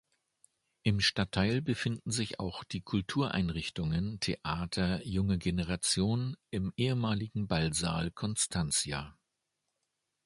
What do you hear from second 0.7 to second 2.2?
Im Stadtteil befinden